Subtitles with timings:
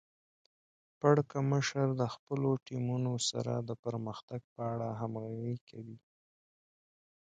[0.99, 5.97] پړکمشر د خپلو ټیمونو سره د پرمختګ په اړه همغږي کوي.